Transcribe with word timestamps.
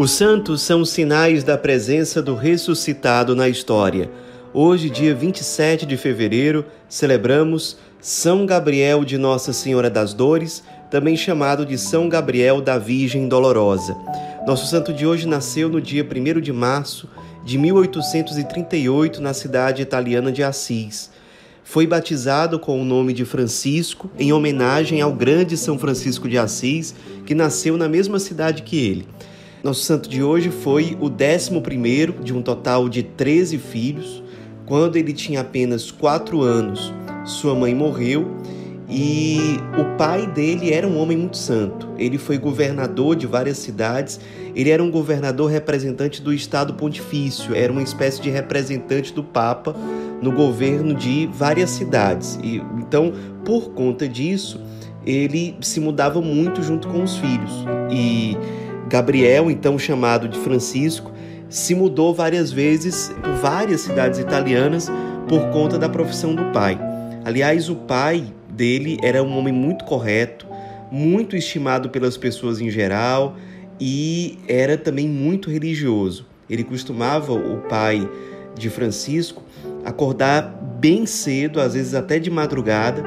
Os 0.00 0.12
santos 0.12 0.62
são 0.62 0.82
sinais 0.82 1.44
da 1.44 1.58
presença 1.58 2.22
do 2.22 2.34
ressuscitado 2.34 3.36
na 3.36 3.50
história. 3.50 4.10
Hoje, 4.50 4.88
dia 4.88 5.14
27 5.14 5.84
de 5.84 5.94
fevereiro, 5.98 6.64
celebramos 6.88 7.76
São 8.00 8.46
Gabriel 8.46 9.04
de 9.04 9.18
Nossa 9.18 9.52
Senhora 9.52 9.90
das 9.90 10.14
Dores, 10.14 10.62
também 10.90 11.18
chamado 11.18 11.66
de 11.66 11.76
São 11.76 12.08
Gabriel 12.08 12.62
da 12.62 12.78
Virgem 12.78 13.28
Dolorosa. 13.28 13.94
Nosso 14.46 14.66
santo 14.68 14.90
de 14.90 15.06
hoje 15.06 15.28
nasceu 15.28 15.68
no 15.68 15.82
dia 15.82 16.02
1 16.02 16.40
de 16.40 16.50
março 16.50 17.06
de 17.44 17.58
1838 17.58 19.20
na 19.20 19.34
cidade 19.34 19.82
italiana 19.82 20.32
de 20.32 20.42
Assis. 20.42 21.10
Foi 21.62 21.86
batizado 21.86 22.58
com 22.58 22.80
o 22.80 22.86
nome 22.86 23.12
de 23.12 23.26
Francisco 23.26 24.10
em 24.18 24.32
homenagem 24.32 25.02
ao 25.02 25.12
grande 25.12 25.58
São 25.58 25.78
Francisco 25.78 26.26
de 26.26 26.38
Assis, 26.38 26.94
que 27.26 27.34
nasceu 27.34 27.76
na 27.76 27.86
mesma 27.86 28.18
cidade 28.18 28.62
que 28.62 28.78
ele. 28.78 29.06
Nosso 29.62 29.82
santo 29.82 30.08
de 30.08 30.22
hoje 30.22 30.50
foi 30.50 30.96
o 30.98 31.10
décimo 31.10 31.60
primeiro 31.60 32.14
de 32.24 32.32
um 32.32 32.40
total 32.40 32.88
de 32.88 33.02
13 33.02 33.58
filhos. 33.58 34.22
Quando 34.64 34.96
ele 34.96 35.12
tinha 35.12 35.42
apenas 35.42 35.90
quatro 35.90 36.40
anos, 36.40 36.92
sua 37.26 37.54
mãe 37.54 37.74
morreu 37.74 38.38
e 38.88 39.58
o 39.78 39.96
pai 39.98 40.26
dele 40.26 40.72
era 40.72 40.86
um 40.86 40.98
homem 40.98 41.16
muito 41.16 41.36
santo. 41.36 41.90
Ele 41.98 42.16
foi 42.16 42.38
governador 42.38 43.14
de 43.14 43.26
várias 43.26 43.58
cidades. 43.58 44.18
Ele 44.54 44.70
era 44.70 44.82
um 44.82 44.90
governador 44.90 45.50
representante 45.50 46.22
do 46.22 46.32
Estado 46.32 46.72
Pontifício, 46.72 47.54
era 47.54 47.70
uma 47.70 47.82
espécie 47.82 48.22
de 48.22 48.30
representante 48.30 49.12
do 49.12 49.22
Papa 49.22 49.76
no 50.22 50.32
governo 50.32 50.94
de 50.94 51.28
várias 51.34 51.68
cidades. 51.68 52.38
E 52.42 52.62
então, 52.78 53.12
por 53.44 53.72
conta 53.72 54.08
disso, 54.08 54.58
ele 55.04 55.54
se 55.60 55.80
mudava 55.80 56.22
muito 56.22 56.62
junto 56.62 56.88
com 56.88 57.02
os 57.02 57.16
filhos. 57.18 57.52
E 57.90 58.36
Gabriel, 58.90 59.48
então 59.48 59.78
chamado 59.78 60.28
de 60.28 60.36
Francisco, 60.40 61.12
se 61.48 61.76
mudou 61.76 62.12
várias 62.12 62.50
vezes 62.50 63.14
por 63.22 63.34
várias 63.34 63.82
cidades 63.82 64.18
italianas 64.18 64.90
por 65.28 65.48
conta 65.50 65.78
da 65.78 65.88
profissão 65.88 66.34
do 66.34 66.44
pai. 66.46 66.76
Aliás, 67.24 67.70
o 67.70 67.76
pai 67.76 68.24
dele 68.48 68.98
era 69.00 69.22
um 69.22 69.38
homem 69.38 69.54
muito 69.54 69.84
correto, 69.84 70.44
muito 70.90 71.36
estimado 71.36 71.88
pelas 71.88 72.16
pessoas 72.16 72.60
em 72.60 72.68
geral 72.68 73.36
e 73.78 74.40
era 74.48 74.76
também 74.76 75.08
muito 75.08 75.50
religioso. 75.50 76.26
Ele 76.48 76.64
costumava, 76.64 77.32
o 77.32 77.58
pai 77.68 78.08
de 78.56 78.68
Francisco, 78.68 79.44
acordar 79.84 80.42
bem 80.80 81.06
cedo, 81.06 81.60
às 81.60 81.74
vezes 81.74 81.94
até 81.94 82.18
de 82.18 82.28
madrugada, 82.28 83.04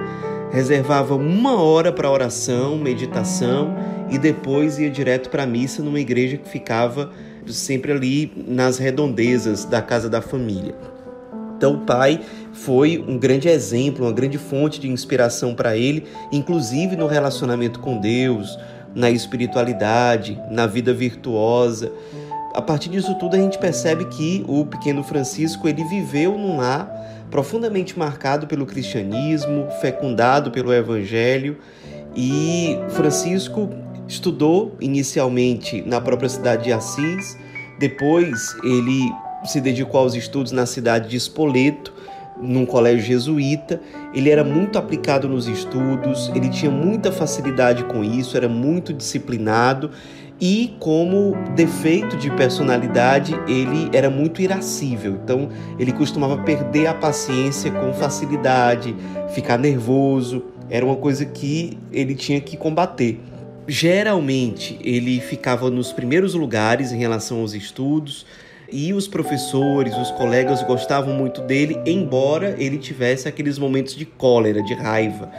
reservava 0.50 1.14
uma 1.14 1.62
hora 1.62 1.92
para 1.92 2.09
oração, 2.09 2.78
meditação 2.78 3.75
e 4.14 4.19
depois 4.19 4.78
ia 4.78 4.92
direto 4.92 5.28
para 5.31 5.42
a 5.42 5.47
missa 5.47 5.81
numa 5.81 6.00
igreja 6.00 6.38
que 6.38 6.47
ficava 6.47 7.11
sempre 7.47 7.92
ali 7.92 8.31
nas 8.47 8.78
redondezas 8.78 9.66
da 9.66 9.81
casa 9.81 10.08
da 10.08 10.22
família. 10.22 10.75
Então, 11.58 11.73
o 11.73 11.80
pai 11.80 12.22
foi 12.52 13.03
um 13.08 13.17
grande 13.17 13.50
exemplo, 13.50 14.06
uma 14.06 14.11
grande 14.11 14.38
fonte 14.38 14.80
de 14.80 14.88
inspiração 14.88 15.56
para 15.56 15.75
ele, 15.75 16.03
inclusive 16.31 16.95
no 16.95 17.08
relacionamento 17.08 17.80
com 17.80 18.00
Deus, 18.00 18.59
na 18.94 19.09
espiritualidade, 19.09 20.39
na 20.52 20.67
vida 20.67 20.94
virtuosa. 20.94 21.91
A 22.53 22.61
partir 22.61 22.89
disso 22.89 23.16
tudo, 23.16 23.36
a 23.36 23.39
gente 23.39 23.58
percebe 23.58 24.06
que 24.06 24.45
o 24.47 24.64
pequeno 24.64 25.03
Francisco 25.03 25.67
ele 25.67 25.84
viveu 25.86 26.38
num 26.38 26.58
lar 26.58 26.88
profundamente 27.31 27.97
marcado 27.97 28.45
pelo 28.45 28.67
cristianismo, 28.67 29.67
fecundado 29.81 30.51
pelo 30.51 30.72
evangelho, 30.72 31.57
e 32.16 32.78
Francisco 32.90 33.69
Estudou 34.08 34.75
inicialmente 34.80 35.81
na 35.81 36.00
própria 36.02 36.30
cidade 36.30 36.66
de 36.66 36.74
Assis, 36.74 37.38
depois 37.80 38.56
ele 38.64 39.12
se 39.46 39.59
dedicou 39.59 40.00
aos 40.00 40.14
estudos 40.14 40.52
na 40.52 40.66
cidade 40.66 41.09
de 41.09 41.18
Spoleto, 41.18 41.94
num 42.42 42.66
colégio 42.66 43.06
jesuíta. 43.06 43.81
Ele 44.13 44.30
era 44.30 44.44
muito 44.44 44.78
aplicado 44.78 45.28
nos 45.28 45.47
estudos, 45.47 46.31
ele 46.36 46.50
tinha 46.50 46.72
muita 46.72 47.12
facilidade 47.12 47.84
com 47.86 48.03
isso, 48.03 48.36
era 48.38 48.50
muito 48.50 48.94
disciplinado 48.94 49.92
e 50.40 50.75
como 50.80 51.36
defeito 51.56 52.18
de 52.18 52.30
personalidade, 52.31 53.34
ele 53.47 53.90
era 53.94 54.09
muito 54.09 54.42
irascível. 54.42 55.18
Então, 55.24 55.50
ele 55.80 55.94
costumava 55.94 56.38
perder 56.38 56.88
a 56.88 56.94
paciência 56.94 57.72
com 57.72 57.94
facilidade, 57.94 58.96
ficar 59.30 59.58
nervoso. 59.58 60.44
Era 60.69 60.86
uma 60.86 60.96
coisa 60.96 61.25
que 61.25 61.78
ele 61.92 62.16
tinha 62.16 62.42
que 62.42 62.58
combater. 62.58 63.19
Geralmente 63.68 64.78
ele 64.81 65.19
ficava 65.22 65.69
nos 65.69 65.94
primeiros 65.94 66.34
lugares 66.34 66.91
em 66.91 66.97
relação 66.97 67.40
aos 67.40 67.53
estudos 67.53 68.25
e 68.69 68.94
os 68.94 69.07
professores, 69.07 69.96
os 69.96 70.12
colegas 70.12 70.63
gostavam 70.63 71.13
muito 71.13 71.41
dele, 71.41 71.79
embora 71.85 72.56
ele 72.57 72.78
tivesse 72.78 73.28
aqueles 73.28 73.57
momentos 73.59 73.96
de 73.96 74.06
cólera, 74.06 74.62
de 74.63 74.74
raiva. 74.74 75.31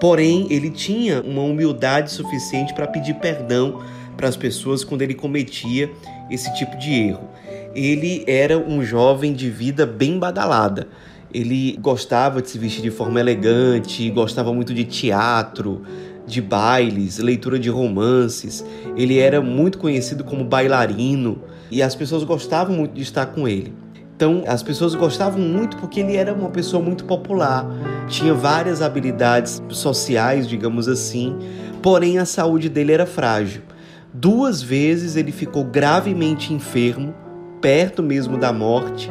Porém, 0.00 0.46
ele 0.50 0.70
tinha 0.70 1.22
uma 1.22 1.42
humildade 1.42 2.10
suficiente 2.10 2.74
para 2.74 2.86
pedir 2.86 3.14
perdão 3.14 3.80
para 4.16 4.28
as 4.28 4.36
pessoas 4.36 4.82
quando 4.82 5.02
ele 5.02 5.14
cometia 5.14 5.90
esse 6.30 6.52
tipo 6.54 6.76
de 6.76 6.92
erro. 6.92 7.28
Ele 7.74 8.24
era 8.26 8.58
um 8.58 8.82
jovem 8.82 9.32
de 9.32 9.48
vida 9.48 9.86
bem 9.86 10.18
badalada. 10.18 10.88
Ele 11.32 11.78
gostava 11.80 12.42
de 12.42 12.50
se 12.50 12.58
vestir 12.58 12.82
de 12.82 12.90
forma 12.90 13.20
elegante, 13.20 14.10
gostava 14.10 14.52
muito 14.52 14.74
de 14.74 14.84
teatro, 14.84 15.82
de 16.30 16.40
bailes, 16.40 17.18
leitura 17.18 17.58
de 17.58 17.68
romances. 17.68 18.64
Ele 18.96 19.18
era 19.18 19.40
muito 19.40 19.78
conhecido 19.78 20.24
como 20.24 20.44
bailarino 20.44 21.42
e 21.70 21.82
as 21.82 21.94
pessoas 21.94 22.24
gostavam 22.24 22.76
muito 22.76 22.94
de 22.94 23.02
estar 23.02 23.26
com 23.26 23.46
ele. 23.46 23.72
Então, 24.16 24.44
as 24.46 24.62
pessoas 24.62 24.94
gostavam 24.94 25.40
muito 25.40 25.78
porque 25.78 26.00
ele 26.00 26.14
era 26.14 26.34
uma 26.34 26.50
pessoa 26.50 26.82
muito 26.82 27.06
popular, 27.06 27.66
tinha 28.06 28.34
várias 28.34 28.82
habilidades 28.82 29.62
sociais, 29.70 30.46
digamos 30.46 30.88
assim, 30.88 31.38
porém 31.80 32.18
a 32.18 32.26
saúde 32.26 32.68
dele 32.68 32.92
era 32.92 33.06
frágil. 33.06 33.62
Duas 34.12 34.60
vezes 34.60 35.16
ele 35.16 35.32
ficou 35.32 35.64
gravemente 35.64 36.52
enfermo, 36.52 37.14
perto 37.62 38.02
mesmo 38.02 38.36
da 38.36 38.52
morte, 38.52 39.10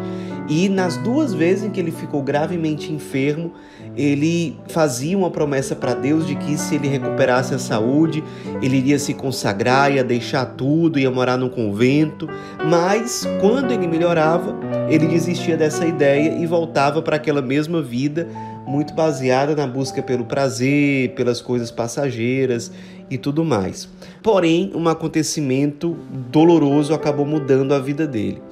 e 0.49 0.67
nas 0.67 0.97
duas 0.97 1.31
vezes 1.31 1.63
em 1.63 1.69
que 1.69 1.79
ele 1.79 1.91
ficou 1.91 2.23
gravemente 2.23 2.91
enfermo, 2.91 3.53
ele 3.95 4.57
fazia 4.67 5.15
uma 5.15 5.29
promessa 5.29 5.75
para 5.75 5.93
Deus 5.93 6.25
de 6.25 6.35
que 6.35 6.57
se 6.57 6.75
ele 6.75 6.87
recuperasse 6.87 7.53
a 7.53 7.59
saúde, 7.59 8.23
ele 8.61 8.77
iria 8.77 8.97
se 8.97 9.13
consagrar, 9.13 9.93
ia 9.93 10.03
deixar 10.03 10.45
tudo, 10.45 10.97
ia 10.97 11.11
morar 11.11 11.37
num 11.37 11.49
convento. 11.49 12.27
Mas 12.67 13.27
quando 13.39 13.71
ele 13.71 13.87
melhorava, 13.87 14.57
ele 14.89 15.05
desistia 15.05 15.55
dessa 15.55 15.85
ideia 15.85 16.33
e 16.33 16.45
voltava 16.47 17.01
para 17.01 17.17
aquela 17.17 17.41
mesma 17.41 17.81
vida, 17.81 18.27
muito 18.65 18.93
baseada 18.93 19.55
na 19.55 19.67
busca 19.67 20.01
pelo 20.01 20.25
prazer, 20.25 21.13
pelas 21.13 21.41
coisas 21.41 21.69
passageiras 21.69 22.71
e 23.09 23.17
tudo 23.17 23.45
mais. 23.45 23.87
Porém, 24.23 24.71
um 24.73 24.87
acontecimento 24.87 25.95
doloroso 26.31 26.93
acabou 26.93 27.25
mudando 27.25 27.73
a 27.73 27.79
vida 27.79 28.07
dele. 28.07 28.48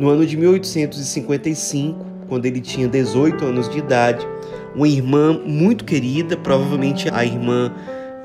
No 0.00 0.08
ano 0.08 0.24
de 0.24 0.34
1855, 0.34 2.06
quando 2.26 2.46
ele 2.46 2.58
tinha 2.58 2.88
18 2.88 3.44
anos 3.44 3.68
de 3.68 3.80
idade, 3.80 4.26
uma 4.74 4.88
irmã 4.88 5.38
muito 5.44 5.84
querida, 5.84 6.38
provavelmente 6.38 7.10
a 7.12 7.22
irmã 7.22 7.70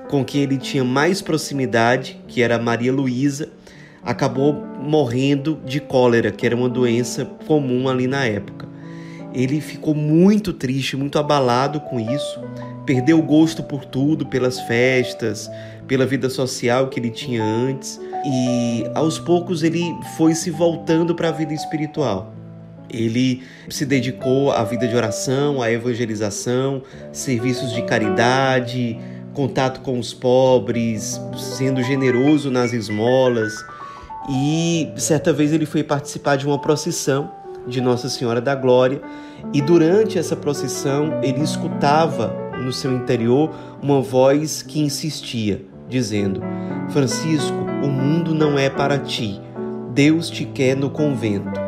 com 0.07 0.23
quem 0.23 0.43
ele 0.43 0.57
tinha 0.57 0.85
mais 0.85 1.21
proximidade, 1.21 2.17
que 2.29 2.41
era 2.41 2.57
Maria 2.57 2.93
Luísa, 2.93 3.49
acabou 4.01 4.53
morrendo 4.81 5.59
de 5.65 5.81
cólera, 5.81 6.31
que 6.31 6.45
era 6.45 6.55
uma 6.55 6.69
doença 6.69 7.25
comum 7.45 7.89
ali 7.89 8.07
na 8.07 8.23
época. 8.23 8.69
Ele 9.33 9.59
ficou 9.59 9.93
muito 9.93 10.53
triste, 10.53 10.95
muito 10.95 11.19
abalado 11.19 11.81
com 11.81 11.99
isso, 11.99 12.39
perdeu 12.85 13.19
o 13.19 13.21
gosto 13.23 13.63
por 13.63 13.83
tudo, 13.85 14.25
pelas 14.25 14.59
festas, 14.61 15.49
pela 15.87 16.05
vida 16.05 16.29
social 16.29 16.87
que 16.87 16.99
ele 16.99 17.09
tinha 17.09 17.43
antes 17.43 17.99
e 18.25 18.83
aos 18.95 19.19
poucos 19.19 19.61
ele 19.61 19.95
foi 20.17 20.33
se 20.33 20.49
voltando 20.49 21.13
para 21.13 21.29
a 21.29 21.31
vida 21.31 21.53
espiritual. 21.53 22.33
Ele 22.89 23.43
se 23.69 23.85
dedicou 23.85 24.51
à 24.51 24.63
vida 24.63 24.87
de 24.87 24.95
oração, 24.95 25.61
à 25.61 25.71
evangelização, 25.71 26.81
serviços 27.11 27.71
de 27.71 27.81
caridade, 27.83 28.97
contato 29.33 29.81
com 29.81 29.99
os 29.99 30.13
pobres, 30.13 31.19
sendo 31.37 31.83
generoso 31.83 32.49
nas 32.49 32.73
esmolas. 32.73 33.53
E 34.29 34.91
certa 34.95 35.31
vez 35.31 35.53
ele 35.53 35.65
foi 35.65 35.83
participar 35.83 36.35
de 36.35 36.47
uma 36.47 36.59
procissão 36.59 37.31
de 37.67 37.81
Nossa 37.81 38.09
Senhora 38.09 38.39
da 38.39 38.55
Glória, 38.55 39.01
e 39.53 39.61
durante 39.61 40.17
essa 40.17 40.35
procissão 40.35 41.19
ele 41.23 41.41
escutava 41.41 42.44
no 42.65 42.73
seu 42.73 42.91
interior 42.91 43.51
uma 43.81 44.01
voz 44.01 44.61
que 44.61 44.81
insistia, 44.81 45.63
dizendo: 45.87 46.41
Francisco, 46.89 47.55
o 47.83 47.87
mundo 47.87 48.33
não 48.33 48.57
é 48.57 48.69
para 48.69 48.97
ti. 48.97 49.39
Deus 49.93 50.29
te 50.29 50.43
quer 50.43 50.75
no 50.75 50.89
convento. 50.89 51.59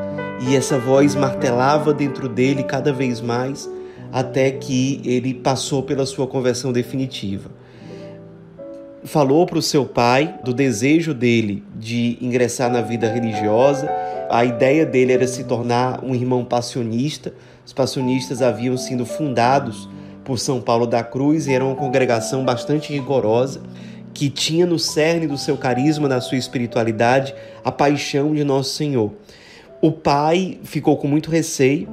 E 0.42 0.56
essa 0.56 0.78
voz 0.78 1.16
martelava 1.16 1.94
dentro 1.94 2.28
dele 2.28 2.64
cada 2.64 2.92
vez 2.92 3.22
mais 3.22 3.70
até 4.12 4.52
que 4.52 5.02
ele 5.06 5.34
passou 5.34 5.84
pela 5.84 6.06
sua 6.06 6.28
conversão 6.28 6.72
definitiva. 6.72 7.50
falou 9.04 9.46
para 9.46 9.58
o 9.58 9.62
seu 9.62 9.86
pai 9.86 10.38
do 10.44 10.54
desejo 10.54 11.14
dele 11.14 11.64
de 11.76 12.18
ingressar 12.22 12.70
na 12.70 12.82
vida 12.82 13.08
religiosa. 13.08 13.90
A 14.30 14.44
ideia 14.44 14.86
dele 14.86 15.14
era 15.14 15.28
se 15.28 15.46
tornar 15.46 16.04
um 16.04 16.14
irmão 16.14 16.44
passionista. 16.44 17.34
Os 17.66 17.72
passionistas 17.72 18.42
haviam 18.42 18.76
sido 18.76 19.06
fundados 19.06 19.88
por 20.28 20.38
São 20.38 20.60
Paulo 20.60 20.86
da 20.86 21.02
Cruz 21.02 21.48
e 21.48 21.54
era 21.54 21.64
uma 21.64 21.74
congregação 21.74 22.44
bastante 22.44 22.92
rigorosa 22.92 23.62
que 24.14 24.30
tinha 24.30 24.66
no 24.66 24.78
cerne 24.78 25.26
do 25.26 25.38
seu 25.38 25.56
carisma, 25.56 26.10
da 26.10 26.20
sua 26.20 26.38
espiritualidade, 26.38 27.34
a 27.64 27.72
paixão 27.72 28.34
de 28.36 28.44
Nosso 28.44 28.76
Senhor. 28.76 29.14
O 29.82 29.90
pai 29.90 30.60
ficou 30.64 30.98
com 30.98 31.08
muito 31.08 31.32
receio, 31.32 31.88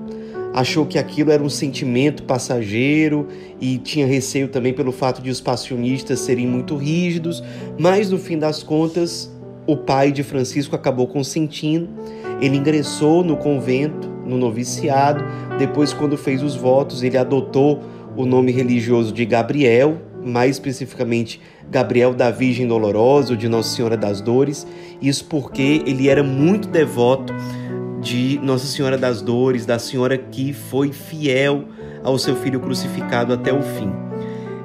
achou 0.53 0.85
que 0.85 0.99
aquilo 0.99 1.31
era 1.31 1.43
um 1.43 1.49
sentimento 1.49 2.25
passageiro 2.25 3.29
e 3.61 3.79
tinha 3.79 4.05
receio 4.05 4.49
também 4.49 4.73
pelo 4.75 4.91
fato 4.91 5.23
de 5.23 5.31
os 5.31 5.41
passionistas 5.41 6.19
serem 6.19 6.47
muito 6.47 6.75
rígidos, 6.75 7.41
mas 7.79 8.11
no 8.11 8.19
fim 8.19 8.37
das 8.37 8.65
contas, 8.65 9.31
o 9.65 9.77
pai 9.77 10.11
de 10.11 10.25
Francisco 10.25 10.75
acabou 10.75 11.07
consentindo. 11.07 11.89
Ele 12.41 12.57
ingressou 12.57 13.23
no 13.23 13.37
convento, 13.37 14.09
no 14.27 14.37
noviciado. 14.37 15.25
Depois, 15.57 15.93
quando 15.93 16.17
fez 16.17 16.43
os 16.43 16.57
votos, 16.57 17.03
ele 17.03 17.17
adotou 17.17 17.94
o 18.17 18.25
nome 18.25 18.53
religioso 18.53 19.13
de 19.13 19.25
Gabriel, 19.25 19.99
mais 20.25 20.57
especificamente 20.57 21.41
Gabriel 21.71 22.15
da 22.15 22.31
Virgem 22.31 22.67
Dolorosa, 22.67 23.33
ou 23.33 23.37
de 23.37 23.49
Nossa 23.49 23.75
Senhora 23.75 23.97
das 23.97 24.21
Dores. 24.21 24.67
Isso 25.01 25.25
porque 25.27 25.83
ele 25.87 26.09
era 26.09 26.23
muito 26.23 26.69
devoto 26.69 27.33
de 28.01 28.39
Nossa 28.43 28.67
Senhora 28.67 28.99
das 28.99 29.23
Dores, 29.23 29.67
da 29.67 29.79
Senhora 29.79 30.17
que 30.17 30.53
foi 30.53 30.93
fiel 30.93 31.65
ao 32.03 32.19
seu 32.19 32.37
filho 32.37 32.61
crucificado 32.61 33.33
até 33.33 33.53
o 33.53 33.63
fim. 33.63 33.91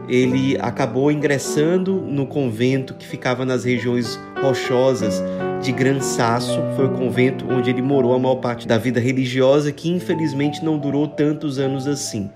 Ele 0.07 0.57
acabou 0.59 1.11
ingressando 1.11 1.93
no 1.93 2.25
convento 2.25 2.95
que 2.95 3.05
ficava 3.05 3.45
nas 3.45 3.63
regiões 3.63 4.19
rochosas 4.41 5.23
de 5.61 5.71
Gran 5.71 6.01
Sasso, 6.01 6.59
foi 6.75 6.85
o 6.85 6.93
convento 6.93 7.45
onde 7.49 7.69
ele 7.69 7.81
morou 7.81 8.13
a 8.13 8.19
maior 8.19 8.35
parte 8.35 8.67
da 8.67 8.77
vida 8.77 8.99
religiosa, 8.99 9.71
que 9.71 9.89
infelizmente 9.89 10.63
não 10.63 10.77
durou 10.77 11.07
tantos 11.07 11.59
anos 11.59 11.87
assim. 11.87 12.29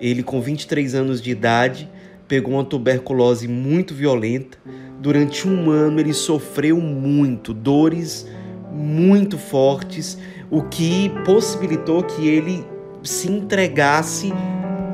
Ele, 0.00 0.22
com 0.22 0.40
23 0.40 0.94
anos 0.94 1.20
de 1.20 1.30
idade, 1.30 1.88
pegou 2.26 2.54
uma 2.54 2.64
tuberculose 2.64 3.48
muito 3.48 3.94
violenta. 3.94 4.58
Durante 5.00 5.48
um 5.48 5.70
ano 5.70 6.00
ele 6.00 6.12
sofreu 6.12 6.80
muito, 6.80 7.54
dores 7.54 8.26
muito 8.72 9.38
fortes, 9.38 10.18
o 10.50 10.62
que 10.62 11.10
possibilitou 11.24 12.02
que 12.02 12.28
ele 12.28 12.64
se 13.02 13.30
entregasse 13.30 14.32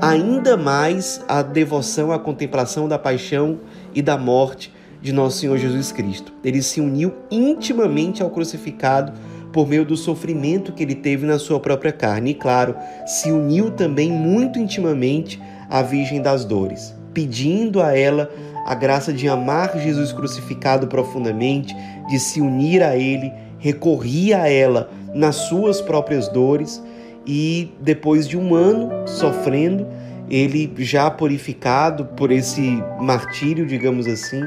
ainda 0.01 0.57
mais 0.57 1.23
à 1.29 1.43
devoção, 1.43 2.13
à 2.13 2.19
contemplação 2.19 2.89
da 2.89 2.99
paixão 2.99 3.61
e 3.95 4.03
da 4.03 4.17
morte 4.17 4.73
de 5.01 5.13
nosso 5.13 5.39
Senhor 5.39 5.59
Jesus 5.59 5.93
Cristo. 5.93 6.33
Ele 6.43 6.63
se 6.63 6.81
uniu 6.81 7.15
intimamente 7.31 8.23
ao 8.23 8.31
crucificado 8.31 9.13
por 9.55 9.69
meio 9.69 9.85
do 9.85 9.97
sofrimento 9.97 10.73
que 10.73 10.83
ele 10.83 10.97
teve 10.97 11.25
na 11.25 11.39
sua 11.39 11.61
própria 11.61 11.93
carne. 11.93 12.33
E, 12.33 12.35
claro, 12.35 12.75
se 13.07 13.31
uniu 13.31 13.71
também 13.71 14.11
muito 14.11 14.59
intimamente 14.59 15.41
à 15.71 15.81
Virgem 15.81 16.21
das 16.21 16.45
Dores, 16.45 16.93
pedindo 17.15 17.81
a 17.81 17.97
ela 17.97 18.29
a 18.67 18.75
graça 18.75 19.13
de 19.13 19.29
amar 19.29 19.79
Jesus 19.79 20.13
crucificado 20.13 20.89
profundamente, 20.89 21.73
de 22.09 22.19
se 22.19 22.41
unir 22.41 22.83
a 22.83 22.97
Ele 22.97 23.33
recorria 23.61 24.43
a 24.43 24.51
ela 24.51 24.91
nas 25.15 25.37
suas 25.37 25.81
próprias 25.81 26.29
dores 26.29 26.83
e 27.25 27.73
depois 27.81 28.29
de 28.29 28.37
um 28.37 28.55
ano 28.55 29.07
sofrendo, 29.07 29.87
ele 30.29 30.71
já 30.79 31.11
purificado 31.11 32.07
por 32.07 32.33
esse 32.33 32.83
martírio, 33.01 33.65
digamos 33.65 34.07
assim, 34.07 34.43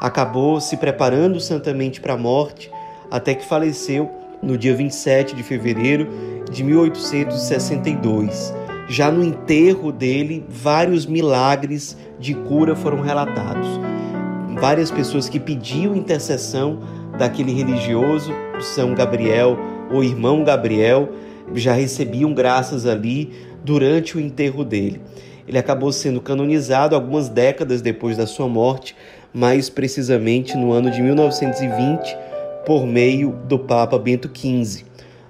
acabou 0.00 0.60
se 0.60 0.76
preparando 0.76 1.40
santamente 1.40 2.00
para 2.00 2.14
a 2.14 2.16
morte, 2.16 2.70
até 3.10 3.34
que 3.34 3.44
faleceu 3.44 4.23
no 4.42 4.58
dia 4.58 4.74
27 4.74 5.34
de 5.34 5.42
fevereiro 5.42 6.08
de 6.50 6.62
1862. 6.62 8.54
Já 8.88 9.10
no 9.10 9.24
enterro 9.24 9.90
dele, 9.90 10.44
vários 10.48 11.06
milagres 11.06 11.96
de 12.18 12.34
cura 12.34 12.76
foram 12.76 13.00
relatados. 13.00 13.66
Várias 14.60 14.90
pessoas 14.90 15.28
que 15.28 15.40
pediam 15.40 15.96
intercessão 15.96 16.80
daquele 17.18 17.52
religioso, 17.52 18.32
São 18.60 18.94
Gabriel, 18.94 19.58
o 19.90 20.02
irmão 20.02 20.44
Gabriel, 20.44 21.08
já 21.54 21.72
recebiam 21.72 22.32
graças 22.32 22.86
ali 22.86 23.32
durante 23.64 24.16
o 24.16 24.20
enterro 24.20 24.64
dele. 24.64 25.00
Ele 25.46 25.58
acabou 25.58 25.92
sendo 25.92 26.20
canonizado 26.20 26.94
algumas 26.94 27.28
décadas 27.28 27.82
depois 27.82 28.16
da 28.16 28.26
sua 28.26 28.48
morte, 28.48 28.96
mais 29.32 29.68
precisamente 29.68 30.56
no 30.56 30.72
ano 30.72 30.90
de 30.90 31.02
1920, 31.02 32.16
por 32.64 32.86
meio 32.86 33.32
do 33.48 33.58
Papa 33.58 33.98
Bento 33.98 34.30
XV. 34.32 34.84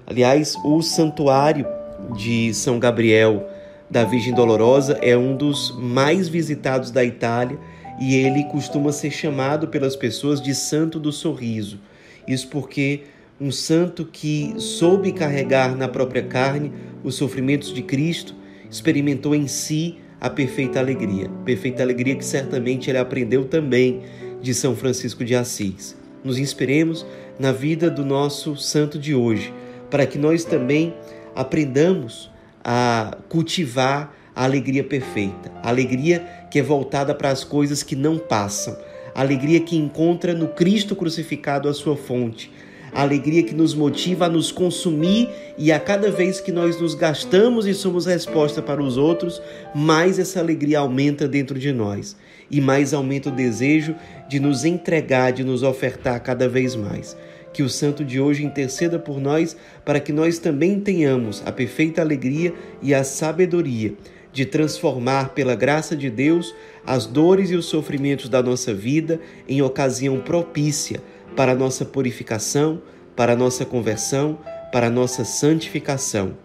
Aliás, 0.07 0.55
o 0.63 0.81
santuário 0.81 1.67
de 2.15 2.53
São 2.53 2.79
Gabriel 2.79 3.47
da 3.89 4.03
Virgem 4.03 4.33
Dolorosa 4.33 4.97
é 5.01 5.17
um 5.17 5.35
dos 5.35 5.75
mais 5.77 6.27
visitados 6.27 6.91
da 6.91 7.03
Itália 7.03 7.57
e 7.99 8.15
ele 8.15 8.43
costuma 8.45 8.91
ser 8.91 9.11
chamado 9.11 9.67
pelas 9.67 9.95
pessoas 9.95 10.41
de 10.41 10.53
Santo 10.53 10.99
do 10.99 11.11
Sorriso. 11.11 11.79
Isso 12.27 12.47
porque 12.47 13.03
um 13.39 13.51
santo 13.51 14.05
que 14.05 14.53
soube 14.57 15.11
carregar 15.11 15.75
na 15.75 15.87
própria 15.87 16.23
carne 16.23 16.71
os 17.03 17.15
sofrimentos 17.15 17.73
de 17.73 17.81
Cristo, 17.81 18.33
experimentou 18.69 19.35
em 19.35 19.47
si 19.47 19.97
a 20.19 20.29
perfeita 20.29 20.79
alegria, 20.79 21.29
perfeita 21.43 21.83
alegria 21.83 22.15
que 22.15 22.25
certamente 22.25 22.89
ele 22.89 22.97
aprendeu 22.97 23.45
também 23.45 24.01
de 24.41 24.53
São 24.53 24.75
Francisco 24.75 25.23
de 25.23 25.35
Assis. 25.35 25.95
Nos 26.23 26.37
inspiremos 26.39 27.05
na 27.39 27.51
vida 27.51 27.89
do 27.89 28.05
nosso 28.05 28.55
santo 28.55 28.97
de 28.97 29.13
hoje, 29.13 29.53
para 29.89 30.05
que 30.05 30.17
nós 30.17 30.43
também 30.43 30.93
aprendamos 31.35 32.31
a 32.63 33.17
cultivar 33.29 34.13
a 34.35 34.43
alegria 34.43 34.83
perfeita, 34.83 35.51
a 35.61 35.69
alegria 35.69 36.19
que 36.49 36.59
é 36.59 36.63
voltada 36.63 37.13
para 37.13 37.29
as 37.29 37.43
coisas 37.43 37.83
que 37.83 37.95
não 37.95 38.17
passam, 38.17 38.77
a 39.13 39.21
alegria 39.21 39.59
que 39.59 39.77
encontra 39.77 40.33
no 40.33 40.49
Cristo 40.49 40.95
crucificado 40.95 41.69
a 41.69 41.73
sua 41.73 41.95
fonte, 41.95 42.51
a 42.95 43.01
alegria 43.01 43.43
que 43.43 43.53
nos 43.53 43.75
motiva 43.75 44.25
a 44.25 44.29
nos 44.29 44.53
consumir 44.53 45.29
e 45.57 45.69
a 45.69 45.77
cada 45.77 46.09
vez 46.09 46.39
que 46.39 46.49
nós 46.49 46.79
nos 46.79 46.95
gastamos 46.95 47.67
e 47.67 47.73
somos 47.73 48.05
resposta 48.05 48.61
para 48.61 48.81
os 48.81 48.95
outros, 48.95 49.41
mais 49.75 50.17
essa 50.17 50.39
alegria 50.39 50.79
aumenta 50.79 51.27
dentro 51.27 51.59
de 51.59 51.73
nós 51.73 52.15
e 52.49 52.61
mais 52.61 52.93
aumenta 52.93 53.27
o 53.27 53.33
desejo 53.33 53.93
de 54.29 54.39
nos 54.39 54.63
entregar, 54.63 55.33
de 55.33 55.43
nos 55.43 55.61
ofertar 55.61 56.21
cada 56.21 56.47
vez 56.47 56.73
mais. 56.73 57.17
Que 57.51 57.63
o 57.63 57.69
santo 57.69 58.03
de 58.03 58.17
hoje 58.19 58.45
interceda 58.45 58.97
por 58.97 59.19
nós 59.19 59.57
para 59.83 59.99
que 59.99 60.13
nós 60.13 60.39
também 60.39 60.79
tenhamos 60.79 61.43
a 61.45 61.51
perfeita 61.51 62.01
alegria 62.01 62.53
e 62.81 62.93
a 62.93 63.03
sabedoria 63.03 63.93
de 64.31 64.45
transformar, 64.45 65.29
pela 65.29 65.55
graça 65.55 65.95
de 65.97 66.09
Deus, 66.09 66.53
as 66.85 67.05
dores 67.05 67.49
e 67.51 67.55
os 67.55 67.65
sofrimentos 67.65 68.29
da 68.29 68.41
nossa 68.41 68.73
vida 68.73 69.19
em 69.47 69.61
ocasião 69.61 70.19
propícia 70.19 71.01
para 71.35 71.51
a 71.51 71.55
nossa 71.55 71.85
purificação, 71.85 72.81
para 73.15 73.33
a 73.33 73.35
nossa 73.35 73.65
conversão, 73.65 74.39
para 74.71 74.87
a 74.87 74.89
nossa 74.89 75.23
santificação. 75.23 76.37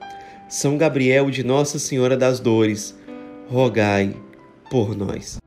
São 0.48 0.76
Gabriel 0.76 1.30
de 1.30 1.44
Nossa 1.44 1.78
Senhora 1.78 2.16
das 2.16 2.40
Dores, 2.40 2.96
rogai 3.48 4.14
por 4.70 4.96
nós. 4.96 5.39